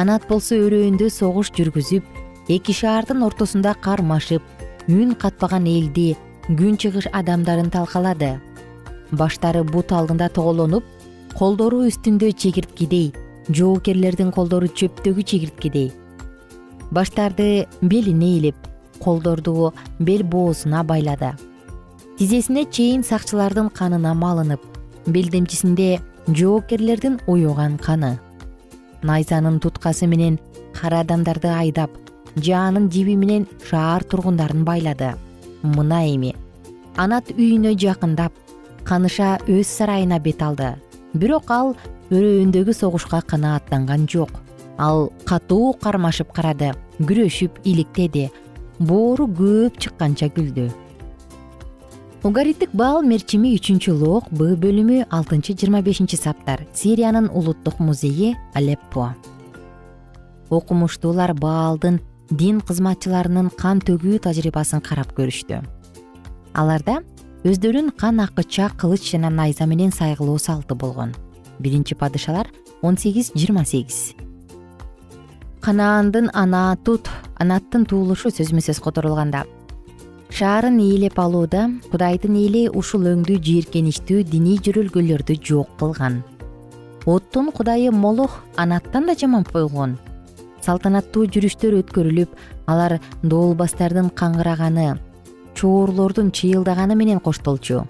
анат 0.00 0.28
болсо 0.28 0.58
өрөөндө 0.60 1.08
согуш 1.10 1.50
жүргүзүп 1.56 2.50
эки 2.52 2.74
шаардын 2.76 3.24
ортосунда 3.26 3.74
кармашып 3.86 4.42
үн 4.92 5.14
катпаган 5.22 5.66
элди 5.72 6.08
күн 6.48 6.76
чыгыш 6.78 7.08
адамдарын 7.12 7.72
талкалады. 7.74 8.36
Баштары 9.10 9.64
бут 9.64 9.92
алдында 9.92 10.28
тоголонуп 10.28 10.84
колдору 11.38 11.84
үстүндө 11.88 12.32
чегирткедей 12.42 13.12
жоокерлердин 13.48 14.32
колдору 14.36 14.68
чөптөгү 14.68 15.24
чегирткедей 15.32 15.90
баштарды 16.90 17.66
белине 17.82 18.36
илип 18.38 18.56
колдорду 19.02 19.72
бел 19.98 20.22
боосуна 20.22 20.82
байлады. 20.84 21.32
Тизесине 22.18 22.64
чейин 22.64 23.02
сакчылардын 23.04 23.68
канына 23.70 24.14
малынып 24.14 24.60
белдемчисинде 25.06 26.00
жоокерлердин 26.28 27.20
уюган 27.26 27.76
каны 27.78 28.18
найзанын 29.06 29.60
туткасы 29.62 30.06
менен 30.10 30.38
кара 30.74 31.00
адамдарды 31.04 31.48
айдап 31.48 31.90
жаанын 32.36 32.90
жиби 32.92 33.16
менен 33.16 33.46
шаар 33.68 34.04
тургундарын 34.04 34.64
байлады. 34.64 35.14
Мына 35.62 36.02
эми 36.14 36.34
анат 36.96 37.30
үйүнө 37.34 37.74
жакындап 37.80 38.32
каныша 38.84 39.36
өз 39.48 39.66
сарайына 39.66 40.18
бет 40.20 40.42
алды. 40.42 40.74
Бирок 41.14 41.50
ал 41.50 41.74
өрөөндөгү 42.10 42.74
согушка 42.74 43.22
канааттанган 43.22 44.08
жок. 44.08 44.30
Ал 44.78 45.10
катуу 45.24 45.72
кармашып 45.80 46.32
карады 46.32 46.74
күрөшүп 47.00 47.62
иликтеди. 47.64 48.30
Боору 48.78 49.26
көп 49.26 49.78
чыкканча 49.80 50.28
күлдү 50.36 50.68
угариттик 52.26 52.72
баал 52.74 53.04
мерчими 53.06 53.52
үчүнчү 53.54 53.92
лок 53.94 54.26
б 54.34 54.56
бөлүмү 54.58 55.04
алтынчы 55.14 55.54
жыйырма 55.54 55.78
бешинчи 55.86 56.18
саптар. 56.18 56.64
Сириянын 56.74 57.28
улуттук 57.30 57.78
музейи 57.78 58.34
алеппо. 58.54 59.12
Окумуштуулар 60.50 61.34
баалдын 61.38 62.00
дин 62.30 62.58
кызматчыларынын 62.66 63.52
кан 63.54 63.78
төгүү 63.78 64.18
тажрыйбасын 64.26 64.82
карап 64.82 65.12
көрүштү. 65.14 65.60
Аларда 66.54 66.98
өздөрүн 67.46 67.92
кан 67.94 68.18
акча 68.24 68.72
кылыч 68.74 69.06
жана 69.12 69.30
найза 69.30 69.66
менен 69.70 69.92
сайгылоо 69.94 70.38
салты 70.38 70.74
болгон. 70.74 71.14
Биринчи 71.60 71.94
падышалар 71.94 72.50
он 72.82 72.98
сегиз 72.98 73.30
жыйырма 73.36 73.64
сегиз. 73.64 74.16
Канаандын 75.60 76.32
ана 76.34 76.76
тут 76.82 77.06
анаттын 77.38 77.86
туулушу 77.86 78.34
сөзмө 78.34 78.66
сөз 78.66 78.82
которулганда 78.82 79.44
шаарын 80.30 80.78
ээлеп 80.80 81.18
алууда 81.18 81.68
кудайдын 81.90 82.36
эли 82.40 82.66
ушул 82.68 83.06
өңдүү 83.12 83.38
жийиркеничтүү 83.46 84.24
диний 84.30 84.58
жөрөлгөлөрдү 84.58 85.38
жок 85.42 85.70
кылган. 85.78 86.22
Оттун 87.06 87.52
кудайы 87.52 87.90
молох 87.90 88.42
анаттан 88.56 89.06
да 89.06 89.14
жаман 89.14 89.46
болгон 89.52 89.96
салтанаттуу 90.66 91.26
жүрүштөр 91.30 91.78
өткөрүлүп 91.82 92.32
алар 92.66 92.98
доолбастардын 93.22 94.10
каңгыраганы 94.18 94.96
чоорлордун 95.54 96.32
чыйылдаганы 96.32 96.96
менен 96.98 97.20
коштолчу. 97.20 97.86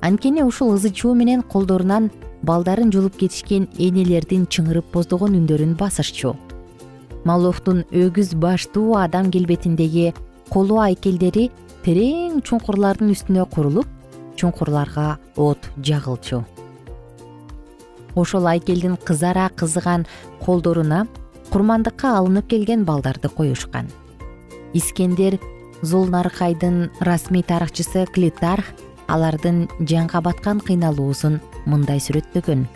Анткени 0.00 0.42
ушул 0.42 0.74
ызы 0.74 0.90
чуу 0.90 1.14
менен 1.14 1.42
колдорунан 1.42 2.10
балдарын 2.42 2.90
жулуп 2.94 3.18
кетишкен 3.18 3.68
энелердин 3.78 4.46
чыңырып 4.46 4.88
боздогон 4.94 5.36
үндөрүн 5.38 5.76
басышчу. 5.78 6.36
Малохтун 7.24 7.84
өгүз 7.90 8.34
баштуу 8.34 8.96
адам 8.98 9.30
келбетиндеги 9.30 10.12
колу 10.50 10.80
айкелдери 10.82 11.50
терең 11.84 12.40
чуңкурлардын 12.46 13.12
үстүнө 13.14 13.46
курулуп 13.52 13.88
чуңкурларга 14.38 15.18
от 15.36 15.70
жагылчу. 15.78 16.42
Ошол 18.14 18.46
айкелдин 18.46 18.96
кызара 18.96 19.48
кызыган 19.56 20.06
колдоруна 20.44 21.06
курмандыкка 21.50 22.16
алынып 22.18 22.48
келген 22.48 22.84
балдарды 22.84 23.28
коюшкан. 23.28 23.88
Искендер 24.72 25.38
зулнаркайдын 25.82 26.90
расмий 27.00 27.42
тарыхчысы 27.42 28.06
клитарх 28.12 28.72
алардын 29.08 29.68
жанга 29.80 30.20
баткан 30.20 30.60
кыйналуусун 30.60 31.40
мындай 31.66 32.00
сүрөттөгөн. 32.00 32.66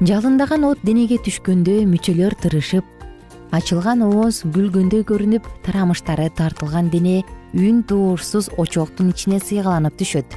Жалындаган 0.00 0.64
от 0.64 0.82
денеге 0.86 1.18
түшкөндө 1.24 1.82
мүчөлөр 1.90 2.36
тырышып 2.40 2.99
ачылган 3.56 4.02
ооз 4.06 4.44
күлгөндөй 4.54 5.02
көрүнүп 5.08 5.46
тарамыштары 5.66 6.28
тартылган 6.38 6.90
дене 6.90 7.22
үн 7.54 7.82
туурсуз 7.82 8.50
очоктун 8.62 9.10
ичине 9.10 9.40
сыйгаланып 9.42 9.96
түшөт. 9.98 10.36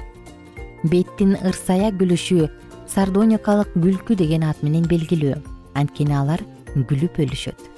Беттин 0.89 1.36
ырсая 1.45 1.91
күлүшү 1.99 2.49
сардоникалык 2.89 3.76
күлкү 3.78 4.17
деген 4.17 4.47
ат 4.49 4.63
менен 4.65 4.88
белгилүү. 4.89 5.38
Анткени 5.78 6.17
алар 6.17 6.41
күлүп 6.73 7.21
өлүшөт. 7.21 7.69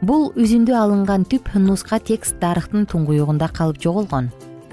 Бул 0.00 0.32
үзүндү 0.32 0.72
алынган 0.76 1.28
түп 1.28 1.52
нуска 1.60 2.00
текст 2.00 2.40
тарыхтын 2.40 2.88
туңгуюгунда 2.88 3.50
калып 3.52 3.80
жоголгон. 3.84 4.32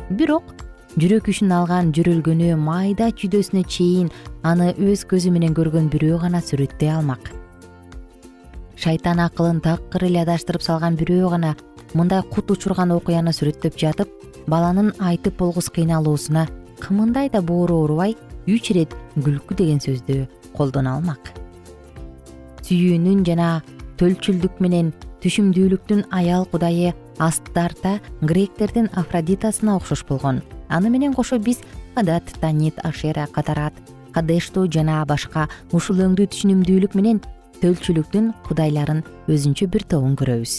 Бирок 0.09 0.55
жүрөк 0.95 1.27
күчүн 1.27 1.51
алган 1.55 1.91
жөрөлгөнү 1.95 2.55
майда 2.59 3.11
чүйдөсүнө 3.11 3.67
чейин 3.67 4.09
аны 4.43 4.71
өз 4.79 5.05
көзү 5.07 5.35
менен 5.35 5.55
көргөн 5.55 5.91
бирөө 5.91 6.23
гана 6.25 6.43
сүрөттөй 6.43 6.91
алмак 6.95 7.31
шайтан 8.81 9.19
акылын 9.21 9.61
такыр 9.61 10.07
эле 10.07 10.23
адаштырып 10.23 10.63
салган 10.65 10.95
бирөө 10.97 11.29
гана 11.35 11.55
мындай 11.93 12.23
кут 12.33 12.51
учурган 12.51 12.91
окуяны 12.95 13.33
сүрөттөп 13.37 13.77
жатып 13.77 14.09
баланын 14.49 14.93
айтып 14.99 15.37
болгус 15.37 15.69
кыйналуусуна 15.69 16.47
кымындай 16.81 17.29
да 17.29 17.41
боору 17.41 17.83
оорубай 17.83 18.15
үч 18.47 18.71
ирет 18.73 18.95
күлкү 19.15 19.55
деген 19.59 19.79
сөздү 19.83 20.25
колдоно 20.57 20.95
алмак. 20.95 21.21
Сүйүүнүн 22.65 23.21
жана 23.27 23.49
төлчүлдүк 24.01 24.57
менен 24.63 24.89
түшүмдүүлүктүн 25.21 26.07
аял 26.09 26.47
кудайы 26.49 26.95
астарта 27.21 27.99
гректердин 28.21 28.89
афродитасына 28.97 29.75
окшош 29.75 30.05
болгон. 30.09 30.41
Аны 30.69 30.89
менен 30.89 31.13
кошо 31.13 31.37
биз 31.37 31.61
кадат 31.93 32.25
танит 32.41 32.79
ашера 32.83 33.27
катарат. 33.27 33.73
Кадешту 34.11 34.65
жана 34.67 35.03
башка 35.05 35.47
ушул 35.71 36.01
өңдүү 36.01 36.31
түшүнүмдүүлүк 36.33 36.97
менен 36.97 37.21
төлчүлүктүн 37.61 38.31
кудайларын 38.47 39.03
өзүнчө 39.31 39.67
бир 39.71 39.85
тобун 39.87 40.17
көрөбүз. 40.19 40.53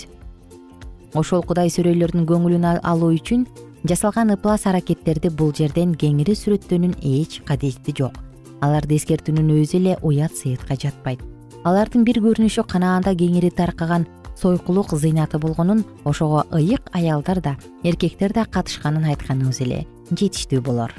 Ошол 1.18 1.42
кудай 1.44 1.68
сүрөйлөрдүн 1.72 2.24
көңүлүн 2.28 2.64
алуу 2.80 3.12
үчүн 3.18 3.44
жасалган 3.88 4.32
ыплас 4.36 4.66
аракеттерди 4.70 5.28
бул 5.28 5.52
жерден 5.52 5.92
кеңири 5.98 6.36
сүрөттөөнүн 6.38 6.96
эч 7.02 7.42
кажети 7.48 7.94
жок. 7.98 8.16
Аларды 8.62 8.96
эскертүүнүн 8.96 9.52
өзү 9.58 9.78
эле 9.80 9.96
уят 10.02 10.32
сыйытка 10.38 10.78
жатпайт. 10.78 11.20
Алардын 11.66 12.06
бир 12.06 12.22
көрүнүшү 12.22 12.64
канаанда 12.70 13.14
кеңири 13.18 13.50
таркаган 13.50 14.06
сойкулук 14.38 14.94
зыйнаты 14.94 15.38
болгонун 15.38 15.84
ошого 16.04 16.46
ыйык 16.50 16.88
аялдар 16.92 17.40
да 17.40 17.56
эркектер 17.82 18.32
да 18.32 18.44
катышканын 18.44 19.04
айтканыбыз 19.10 19.60
эле 19.60 19.86
жетиштүү 20.10 20.62
болор. 20.62 20.94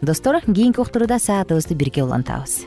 Достор 0.00 0.40
кийинки 0.40 0.80
уктурууда 0.80 1.18
саатыбызды 1.18 1.74
бирге 1.74 2.04
улантабыз 2.04 2.66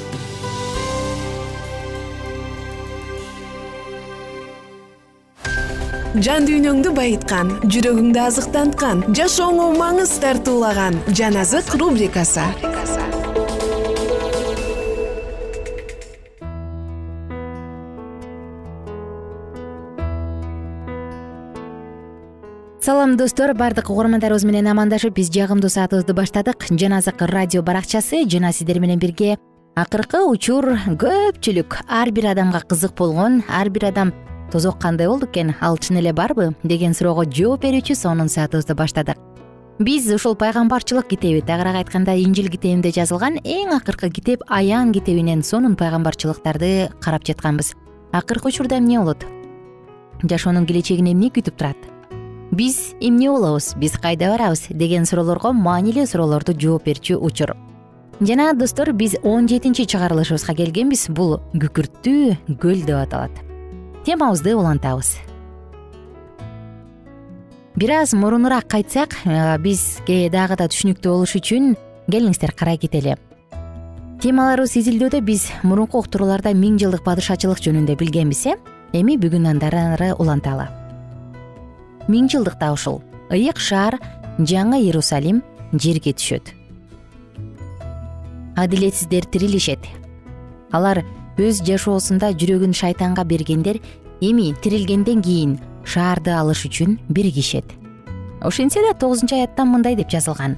жан 6.19 6.43
дүйнөңдү 6.43 6.91
байыткан 6.91 7.53
жүрөгүңдү 7.71 8.19
азыктанткан 8.19 9.03
жашооңо 9.15 9.69
маңыз 9.77 10.11
тартуулаган 10.19 10.97
жан 11.15 11.37
азык 11.39 11.71
рубрикасы. 11.79 12.43
Салам 22.81 23.15
достор. 23.15 23.53
Баардык 23.53 23.87
угармандарыбыз 23.93 24.43
менен 24.43 24.67
амандашып 24.67 25.15
биз 25.15 25.29
жагымдуу 25.31 25.69
саатыбызды 25.69 26.13
баштадык. 26.17 26.65
Жан 26.71 26.97
азык 26.97 27.21
радио 27.21 27.61
баракчасы 27.61 28.25
жана 28.27 28.51
сиздер 28.51 28.81
менен 28.81 28.99
бирге 28.99 29.37
акыркы 29.79 30.25
учур 30.27 30.73
көпчүлүк 30.99 31.85
ар 31.87 32.11
бир 32.11 32.33
адамга 32.33 32.59
кызык 32.67 32.97
болгон 32.97 33.43
ар 33.47 33.69
бир 33.69 33.85
адам 33.93 34.11
тозок 34.51 34.79
кандай 34.79 35.07
болду 35.07 35.25
экен? 35.25 35.55
Ал 35.61 35.77
чын 35.77 35.97
эле 35.97 36.13
барбы? 36.13 36.53
Деген 36.63 36.93
суроого 36.93 37.25
жооп 37.25 37.63
берүүчү 37.63 37.95
сонун 37.95 38.29
саатыбызды 38.29 38.75
баштадык. 38.75 39.17
Биз 39.79 40.05
ушул 40.13 40.35
пайгамбарчылык 40.35 41.07
китеби 41.07 41.41
тагыраак 41.41 41.79
айтканда 41.79 42.13
инжил 42.21 42.51
китебинде 42.51 42.91
жазылган 42.91 43.39
эң 43.41 43.71
акыркы 43.73 44.11
китеп 44.11 44.43
аян 44.47 44.91
китебинен 44.93 45.41
сонун 45.41 45.75
пайгамбарчылыктарды 45.75 46.91
карап 47.01 47.25
жатканбыз. 47.25 47.73
Акыркы 48.11 48.49
учурда 48.49 48.77
эмне 48.77 48.99
болот? 48.99 49.25
Жашоонун 50.21 50.67
келечегин 50.67 51.09
эмне 51.13 51.31
күтүп 51.33 51.57
турат? 51.57 51.77
Биз 52.51 52.93
эмне 52.99 53.31
болобуз? 53.31 53.73
Биз 53.75 53.97
кайда 53.97 54.29
барабыз? 54.35 54.67
деген 54.69 55.05
суроолорго 55.05 55.53
маанилүү 55.53 56.05
суроолорду 56.05 56.53
жооп 56.53 56.85
берчү 56.85 57.17
учур. 57.17 57.55
Жана 58.19 58.53
достор 58.53 58.91
биз 58.93 59.15
он 59.23 59.47
жетинчи 59.47 59.87
чыгарылышыбызга 59.87 60.53
келгенбиз. 60.53 61.07
Бул 61.09 61.39
күкүрттүү 61.55 62.59
көл 62.61 62.85
деп 62.85 62.99
аталат 63.01 63.50
темабызды 64.05 64.55
улантабыз. 64.55 65.17
Бир 67.75 67.91
аз 67.91 68.13
мурунураак 68.13 68.67
кайтсак 68.67 69.15
бизге 69.59 70.29
дагы 70.29 70.57
да 70.59 70.67
түшүнүктүү 70.67 71.11
болуш 71.11 71.35
үчүн 71.39 71.75
келиңиздер 72.11 72.53
карай 72.57 72.77
кетели. 72.77 73.15
Темаларыбыз 74.21 74.75
изилдөөдө 74.77 75.21
биз 75.25 75.47
мурунку 75.63 75.97
уктурууларда 76.03 76.51
миң 76.53 76.75
жылдык 76.81 77.01
падышачылык 77.05 77.61
жөнүндө 77.63 77.95
билгенбиз 77.97 78.43
э? 78.51 78.57
Эми 78.93 79.15
бүгүн 79.17 79.47
андан 79.49 79.95
ары 79.95 80.11
уланталы. 80.13 80.67
Миң 82.11 82.27
жылдыкта 82.29 82.73
ушул. 82.73 83.01
Ыйык 83.31 83.57
шаар 83.57 83.97
жаңы 84.37 84.81
иерусалим 84.83 85.41
жерге 85.73 86.13
түшөт. 86.13 86.51
Адилетсиздер 88.59 89.25
тирилишет. 89.25 89.87
Алар 90.71 91.05
өз 91.37 91.61
жашоосунда 91.67 92.31
жүрөгүн 92.33 92.73
шайтанга 92.73 93.23
бергендер 93.23 93.79
эми 94.21 94.51
тирилгенден 94.63 95.21
кийин 95.21 95.59
шаарды 95.85 96.31
алыш 96.31 96.65
үчүн 96.67 96.99
биригишет. 97.09 97.65
Ошентсе 98.41 98.81
да 98.81 98.93
тогузунчу 98.97 99.35
аяттан 99.35 99.69
мындай 99.69 99.95
деп 99.95 100.09
жазылган. 100.09 100.57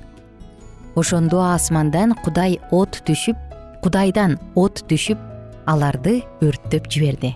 Ошондо 0.96 1.42
асмандан 1.42 2.16
кудай 2.24 2.60
от 2.72 3.02
түшүп 3.08 3.38
кудайдан 3.84 4.38
от 4.56 4.84
түшүп 4.90 5.18
аларды 5.66 6.22
өрттөп 6.42 6.90
жиберди 6.92 7.36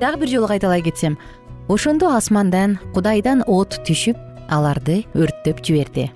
дагы 0.00 0.18
бир 0.18 0.28
жолу 0.28 0.48
кайталай 0.48 0.82
кетсем. 0.82 1.18
Ошондо 1.68 2.10
асмандан 2.16 2.78
кудайдан 2.94 3.44
от 3.46 3.78
түшүп 3.86 4.18
аларды 4.50 5.04
өрттөп 5.14 5.62
жиберди 5.62 6.10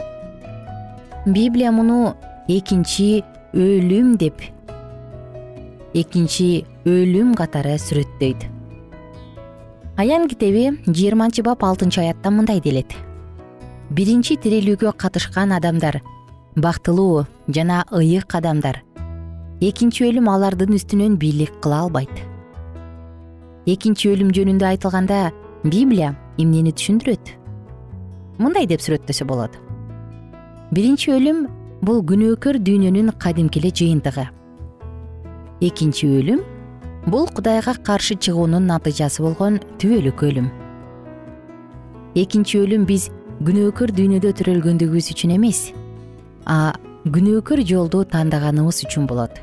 библия 1.26 1.70
муну 1.72 2.16
экинчи 2.48 3.24
өлүм 3.54 4.16
деп 4.18 4.42
экинчи 5.96 6.66
өлүм 6.84 7.32
катары 7.38 7.78
сүрөттөйт. 7.80 8.44
Аян 9.96 10.28
китеби 10.28 10.68
жыйырманчы 10.84 11.42
бап 11.42 11.64
алтынчы 11.64 12.04
аятта 12.04 12.30
мындай 12.30 12.60
делет. 12.60 12.92
Биринчи 13.90 14.36
тирилүүгө 14.36 14.92
катышкан 15.00 15.56
адамдар 15.56 16.02
бактылуу 16.56 17.26
жана 17.48 17.82
ыйык 17.90 18.36
адамдар. 18.36 18.82
Экинчи 19.60 20.04
өлүм 20.10 20.28
алардын 20.28 20.76
үстүнөн 20.76 21.16
бийлик 21.16 21.60
кыла 21.64 21.86
албайт 21.86 22.26
экинчи 23.66 24.12
өлүм 24.12 24.30
жөнүндө 24.30 24.66
айтылганда 24.68 25.32
библия 25.66 26.12
эмнени 26.38 26.70
түшүндүрөт? 26.70 27.32
Мындай 28.38 28.68
деп 28.70 28.82
сүрөттөсө 28.84 29.26
болот. 29.26 29.56
Биринчи 30.70 31.10
өлүм 31.16 31.46
бул 31.82 32.02
күнөөкөр 32.06 32.60
дүйнөнүн 32.62 33.10
кадимки 33.18 33.58
эле 33.58 33.72
жыйынтыгы 33.74 34.28
экинчи 35.60 36.06
өлүм 36.06 36.42
бул 37.08 37.28
кудайга 37.32 37.74
каршы 37.86 38.16
чыгуунун 38.20 38.66
натыйжасы 38.68 39.22
болгон 39.24 39.58
түбөлүк 39.80 40.22
өлүм. 40.28 40.48
Экинчи 42.16 42.58
өлүм 42.60 42.84
биз 42.88 43.08
күнөөкөр 43.40 43.92
дүйнөдө 43.96 44.32
төрөлгөндүгүбүз 44.40 45.10
үчүн 45.14 45.36
эмес 45.36 45.70
а 46.44 46.76
күнөөкөр 47.08 47.62
жолду 47.68 48.04
тандаганыбыз 48.12 48.82
үчүн 48.84 49.06
болот. 49.08 49.38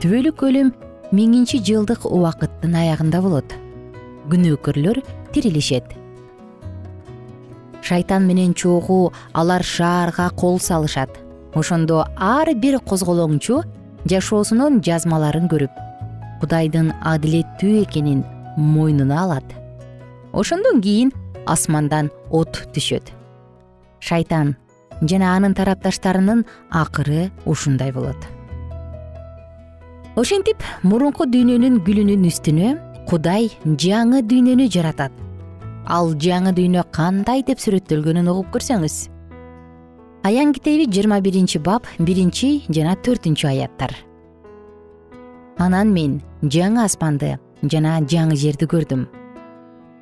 Түбөлүк 0.00 0.44
өлүм 0.48 0.70
миңинчи 1.12 1.60
жылдык 1.60 2.06
убакыттын 2.08 2.76
аягында 2.80 3.20
болот. 3.20 3.56
Күнөөкөрлөр 4.30 5.02
тирилишет. 5.34 5.84
Шайтан 7.82 8.24
менен 8.28 8.54
чогуу 8.54 9.12
алар 9.34 9.64
шаарга 9.64 10.30
кол 10.30 10.58
салышат. 10.58 11.10
Ошондо 11.54 12.06
ар 12.16 12.54
бир 12.54 12.78
козголоңчу 12.78 13.60
жашоосунун 14.08 14.80
жазмаларын 14.84 15.48
көрүп 15.50 15.78
кудайдын 16.40 16.92
адилеттүү 17.04 17.82
экенин 17.84 18.24
мойнуна 18.56 19.22
алат. 19.24 19.44
Ошондон 20.32 20.80
кийин 20.80 21.12
асмандан 21.46 22.10
от 22.30 22.62
түшөт. 22.74 23.12
Шайтан 24.00 24.54
жана 25.02 25.34
анын 25.36 25.54
тарапташтарынын 25.54 26.44
акыры 26.70 27.30
ушундай 27.44 27.92
болот. 27.92 28.16
Ошентип 30.16 30.64
мурунку 30.82 31.26
дүйнөнүн 31.28 31.80
гүлүнүн 31.84 32.26
үстүнө 32.30 32.74
кудай 33.08 33.50
жаңы 33.64 34.24
дүйнөнү 34.24 34.70
жаратат. 34.72 35.12
Ал 35.86 36.14
жаңы 36.14 36.54
дүйнө 36.56 36.86
кандай 36.94 37.44
деп 37.46 37.60
сүрөттөлгөнүн 37.60 38.28
угуп 38.32 38.54
көрсөңүз 38.56 39.09
аян 40.22 40.52
китеби 40.52 40.84
жыйырма 40.84 41.20
биринчи 41.20 41.58
бап 41.58 41.86
биринчи 41.98 42.62
жана 42.68 42.94
төртүнчү 42.96 43.46
аяттар. 43.48 43.94
Анан 45.56 45.92
мен 45.92 46.20
жаңы 46.42 46.84
асманды 46.84 47.38
жана 47.62 47.98
жаңы 48.04 48.36
жерди 48.36 48.68
көрдүм. 48.68 49.06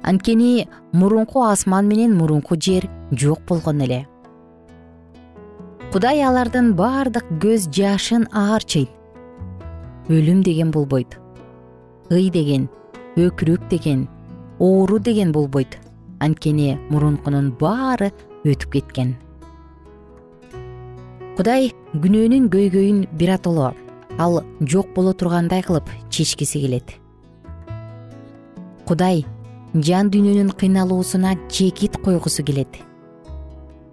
Анткени 0.03 0.69
мурунку 0.93 1.43
асман 1.47 1.87
менен 1.87 2.17
мурунку 2.19 2.57
жер 2.57 2.89
жок 3.13 3.45
болгон 3.47 3.81
эле. 3.87 4.07
Кудай 5.93 6.23
алардын 6.23 6.75
баардык 6.75 7.31
көз 7.43 7.71
жашын 7.71 8.27
аарчыйт 8.33 8.91
өлүм 10.09 10.43
деген 10.43 10.71
болбойт. 10.71 11.19
Ый 12.11 12.31
деген 12.31 12.69
өкүрүк 13.17 13.69
деген 13.69 14.09
оору 14.59 14.99
деген 14.99 15.33
болбойт. 15.33 15.79
Анткени 16.19 16.79
мурункунун 16.91 17.53
баары 17.61 18.11
өтүп 18.45 18.73
кеткен 18.73 19.17
кудай 21.39 21.69
күнөөнүн 21.95 22.49
көйгөйүн 22.51 23.05
биротоло 23.15 23.69
ал 24.19 24.41
жок 24.59 24.89
боло 24.97 25.13
тургандай 25.15 25.63
кылып 25.63 25.87
чечкиси 26.11 26.59
келет. 26.65 26.97
Кудай 28.89 29.23
жан 29.73 30.11
дүйнөнүн 30.11 30.51
кыйналуусуна 30.59 31.37
чекит 31.47 32.01
койгусу 32.03 32.43
келет. 32.43 32.81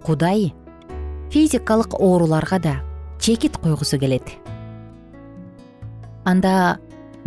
Кудай 0.02 0.50
физикалык 1.30 1.94
ооруларга 1.94 2.58
да 2.58 2.74
чекит 3.20 3.62
койгусу 3.62 4.02
келет. 4.02 4.26
Анда 6.26 6.80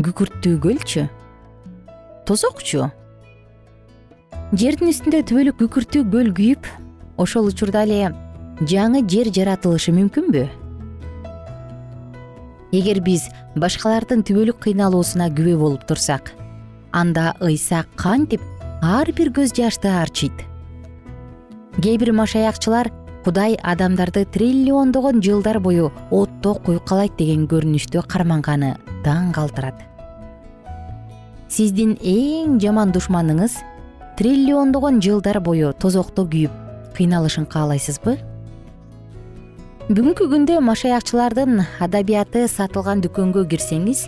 күкүрттүү 0.03 0.59
көлчү 0.59 1.07
тозокчу. 2.27 2.89
Жердин 4.51 4.91
үстүндө 4.91 5.23
түбөлүк 5.31 5.63
күкүрттүү 5.63 6.09
көл 6.11 6.35
күйүп 6.35 6.75
ошол 7.15 7.47
учурда 7.53 7.87
эле 7.87 8.09
жаңы 8.67 9.05
жер 9.07 9.29
жаратылышы 9.31 9.93
мүмкүнбү? 9.95 10.43
Эгер 12.75 12.99
биз 13.01 13.29
башкалардын 13.55 14.21
түбөлүк 14.27 14.59
кыйналуусуна 14.65 15.29
күбө 15.33 15.55
болуп 15.57 15.87
турсак 15.89 16.33
анда 16.91 17.33
ыйса 17.39 17.85
кантип 17.95 18.43
ар 18.83 19.09
бир 19.15 19.31
көз 19.33 19.55
жашты 19.57 19.89
аарчыйт 19.89 20.45
кээ 21.79 21.97
бир 22.01 22.11
машаякчылар 22.13 22.91
кудай 23.23 23.57
адамдарды 23.63 24.25
триллиондогон 24.25 25.21
жылдар 25.23 25.59
бою 25.59 25.91
отто 26.11 26.55
куйкалайт 26.65 27.17
деген 27.17 27.47
көрүнүштө 27.47 28.03
карманганы 28.07 28.75
таң 29.03 29.31
калтырат. 29.35 29.75
Сиздин 31.49 31.95
эң 32.01 32.59
жаман 32.61 32.93
душманыңыз 32.93 33.57
триллиондогон 34.19 35.01
жылдар 35.01 35.39
бою 35.41 35.73
тозокто 35.73 36.27
күйүп 36.29 36.95
кыйналышын 36.97 37.47
каалайсызбы 37.49 38.17
бүгүнкү 39.89 40.25
күндө 40.29 40.59
машаякчылардын 40.61 41.63
адабияты 41.81 42.43
сатылган 42.51 42.99
дүкөнгө 43.01 43.41
кирсеңиз 43.49 44.03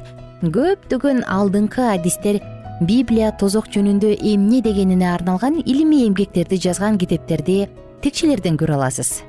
көптөгөн 0.53 1.23
алдыңкы 1.25 1.87
адистер 1.95 2.37
библия 2.85 3.31
тозок 3.41 3.71
жөнүндө 3.73 4.11
эмне 4.33 4.61
дегенине 4.61 5.09
арналган 5.09 5.57
илимий 5.65 6.05
эмгектерди 6.05 6.61
жазган 6.67 7.01
китептерди 7.01 7.57
текчелерден 8.05 8.61
көрө 8.61 8.77
аласыз 8.77 9.23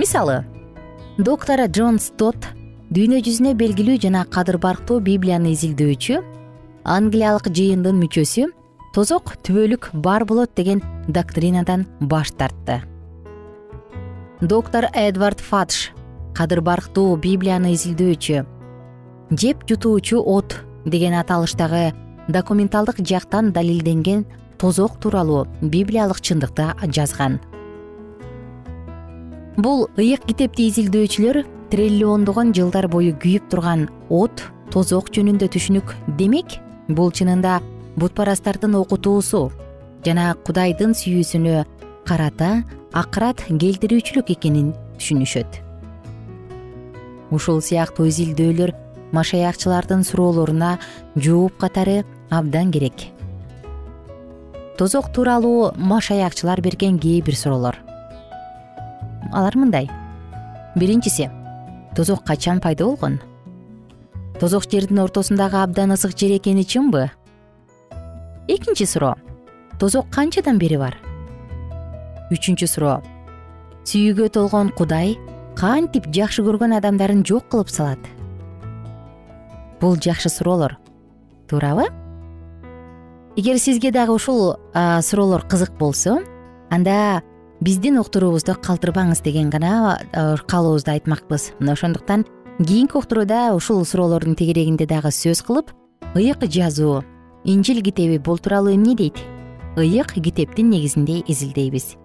мисалы 0.00 0.40
доктор 1.20 1.66
джон 1.68 2.00
стот 2.00 2.48
дүйнө 2.88 3.20
жүзүнө 3.28 3.52
белгилүү 3.60 4.00
жана 4.08 4.24
кадыр 4.24 4.56
барктуу 4.64 5.02
библияны 5.04 5.52
изилдөөчү 5.52 6.22
англиялык 6.96 7.52
жыйындын 7.52 8.06
мүчөсү 8.06 8.48
тозок 8.96 9.36
түбөлүк 9.44 9.92
бар 9.92 10.24
болот 10.24 10.56
деген 10.56 10.80
доктринадан 11.12 11.84
баш 12.00 12.32
тартты 12.32 12.86
доктор 14.40 14.86
эдвард 14.94 15.40
фадж 15.40 15.90
кадыр 16.32 16.60
барктуу 16.62 17.16
библияны 17.18 17.72
изилдөөчү 17.74 18.44
жеп 19.34 19.64
жутуучу 19.66 20.20
от 20.22 20.54
деген 20.86 21.16
аталыштагы 21.18 21.90
документалдык 22.28 23.02
жактан 23.02 23.50
далилденген 23.50 24.26
тозок 24.56 25.00
тууралуу 25.00 25.48
библиялык 25.60 26.20
чындыкты 26.22 26.70
жазган. 26.86 27.40
Бул 29.56 29.88
ыйык 29.98 30.22
китепти 30.22 30.70
изилдөөчүлөр 30.70 31.42
триллиондогон 31.74 32.54
жылдар 32.54 32.86
бою 32.86 33.18
күйүп 33.18 33.50
турган 33.50 33.88
от 34.08 34.46
тозок 34.70 35.10
жөнүндө 35.10 35.50
түшүнүк 35.50 35.96
демек 36.14 36.60
бул 36.86 37.10
чынында 37.10 37.58
бутпарастардын 37.98 38.78
окутуусу 38.78 39.48
жана 40.06 40.36
кудайдын 40.46 40.94
сүйүүсүнө 40.94 41.64
карата 42.06 42.62
акырат 42.92 43.42
келтирүүчүлүк 43.48 44.32
экенин 44.34 44.72
түшүнүшөт. 44.98 45.60
Ушул 47.34 47.60
сыяктуу 47.60 48.08
изилдөөлөр 48.08 48.72
машаякчылардын 49.12 50.04
суроолоруна 50.04 50.78
жооп 51.16 51.58
катары 51.60 52.04
абдан 52.30 52.72
керек. 52.72 53.08
Тозок 54.78 55.12
тууралуу 55.12 55.72
машаякчылар 55.76 56.60
берген 56.60 56.98
кээ 56.98 57.22
бир 57.22 57.36
суроолор. 57.36 57.76
Алар 59.32 59.56
мындай. 59.56 59.90
Биринчиси 60.76 61.30
тозок 61.96 62.24
качан 62.24 62.60
пайда 62.60 62.84
болгон? 62.84 63.20
Тозок 64.40 64.70
жердин 64.70 65.00
ортосундагы 65.02 65.56
абдан 65.56 65.92
ысык 65.92 66.16
жер 66.16 66.36
экени 66.38 66.62
чынбы? 66.62 67.10
Экинчи 68.46 68.86
суроо 68.86 69.16
тозок 69.78 70.08
канчадан 70.10 70.58
бери 70.58 70.76
бар 70.76 70.96
үчүнчү 72.32 72.66
суроо. 72.68 72.98
Сүйүүгө 73.88 74.28
толгон 74.34 74.68
кудай 74.76 75.16
кантип 75.56 76.10
жакшы 76.12 76.44
көргөн 76.44 76.76
адамдарын 76.76 77.24
жок 77.26 77.48
кылып 77.48 77.70
салат? 77.72 77.98
Бул 79.80 79.96
жакшы 79.96 80.28
суроолор 80.28 80.76
туурабы? 81.48 81.88
Эгер 83.36 83.58
сизге 83.58 83.90
дагы 83.90 84.12
ушул 84.12 84.56
суроолор 84.74 85.46
кызык 85.48 85.72
болсо 85.78 86.18
анда 86.70 87.22
биздин 87.60 87.98
уктуруубузду 87.98 88.58
калтырбаңыз 88.60 89.22
деген 89.22 89.48
гана 89.50 89.98
каалообузду 90.12 90.90
айтмакпыз. 90.92 91.52
Мына 91.60 91.72
ошондуктан 91.72 92.26
кийинки 92.58 92.96
уктурууда 92.98 93.54
ушул 93.54 93.84
суроолордун 93.86 94.34
тегерегинде 94.34 94.86
дагы 94.86 95.14
сөз 95.14 95.42
кылып 95.46 95.72
ыйык 96.14 96.44
жазуу 96.44 97.04
инжил 97.44 97.80
китеби 97.82 98.18
бул 98.18 98.38
тууралуу 98.38 98.74
эмне 98.74 98.94
дейт? 98.96 99.16
Ыйык 99.76 100.12
китептин 100.12 100.70
негизинде 100.70 101.22
изилдейбиз 101.26 101.96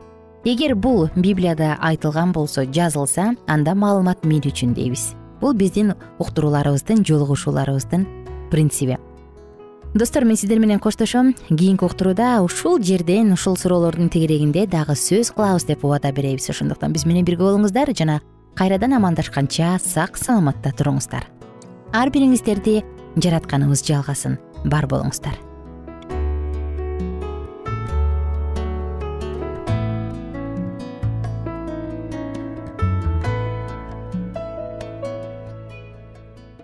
эгер 0.44 0.76
бул 0.76 1.10
библияда 1.16 1.78
айтылган 1.80 2.34
болсо 2.34 2.66
жазылса 2.66 3.34
анда 3.48 3.76
маалымат 3.76 4.26
мен 4.26 4.42
үчүн 4.44 4.74
дейбиз. 4.76 5.14
Бул 5.40 5.54
биздин 5.54 5.94
уктурууларыбыздын 6.20 7.04
жолугушууларыбыздын 7.08 8.06
принциби 8.52 8.98
достор 9.94 10.26
мен 10.26 10.36
сиздер 10.36 10.60
менен 10.60 10.80
коштошом. 10.80 11.34
Кийинки 11.50 11.84
уктурууда 11.84 12.42
ушул 12.42 12.82
жерден 12.82 13.32
ушул 13.34 13.56
суроолордун 13.56 14.10
тегерегинде 14.10 14.66
дагы 14.68 14.96
сөз 14.96 15.32
кылабыз 15.32 15.66
деп 15.66 15.86
убада 15.86 16.12
беребиз. 16.12 16.50
Ошондуктан 16.50 16.94
биз 16.94 17.06
менен 17.06 17.26
бирге 17.26 17.44
болуңуздар 17.44 17.94
жана 17.96 18.22
кайрадан 18.56 18.94
амандашканча 18.94 19.78
сак 19.80 20.18
саламатта 20.18 20.74
туруңуздар. 20.76 21.28
Ар 21.94 22.10
бириңиздерди 22.10 22.82
жаратканыбыз 23.16 23.86
жалгасын 23.86 24.40
бар 24.66 24.88
болуңуздар 24.88 25.53